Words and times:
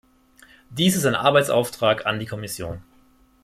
Dies 0.71 0.95
ist 0.95 1.05
ein 1.05 1.13
Arbeitsauftrag 1.13 2.07
an 2.07 2.17
die 2.17 2.25
Kommission. 2.25 2.81